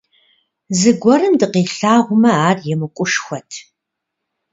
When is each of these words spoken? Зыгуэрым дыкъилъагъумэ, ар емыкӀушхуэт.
Зыгуэрым 0.79 1.33
дыкъилъагъумэ, 1.39 2.31
ар 2.47 2.57
емыкӀушхуэт. 2.73 3.49